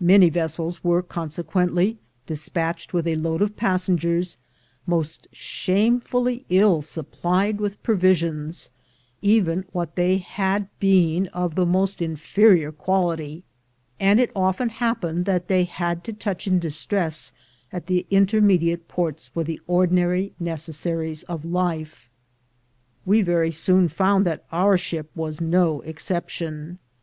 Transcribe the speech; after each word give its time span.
Many 0.00 0.30
vessels 0.30 0.82
were 0.82 1.02
consequently 1.02 1.98
despatched 2.24 2.94
with 2.94 3.06
a 3.06 3.16
load 3.16 3.42
of 3.42 3.54
passengers, 3.54 4.38
most 4.86 5.28
shamefully 5.30 6.46
ill 6.48 6.80
supplied 6.80 7.60
with 7.60 7.82
provisions, 7.82 8.70
even 9.20 9.66
what 9.72 9.94
they 9.94 10.16
had 10.16 10.68
being 10.80 11.26
of 11.34 11.54
the 11.54 11.66
most 11.66 12.00
inferior 12.00 12.72
quality; 12.72 13.44
and 14.00 14.18
it 14.18 14.32
often 14.34 14.70
happened 14.70 15.26
that 15.26 15.48
they 15.48 15.64
had 15.64 16.02
to 16.04 16.14
touch 16.14 16.46
in 16.46 16.58
distress 16.58 17.34
at 17.70 17.88
the 17.88 18.06
intermediate 18.10 18.88
ports 18.88 19.28
for 19.28 19.44
the 19.44 19.60
ordinary 19.66 20.32
necessaries 20.40 21.24
of 21.24 21.44
life. 21.44 22.08
We 23.04 23.20
very 23.20 23.50
soon 23.50 23.88
found 23.88 24.24
that 24.24 24.46
our 24.50 24.78
ship 24.78 25.10
was 25.14 25.42
no 25.42 25.80
ex 25.80 26.08
ception. 26.08 26.78